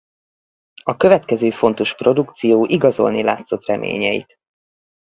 A 0.83 0.95
következő 0.97 1.49
fontos 1.51 1.95
produkció 1.95 2.65
igazolni 2.65 3.21
látszott 3.21 3.65
reményeit. 3.65 4.35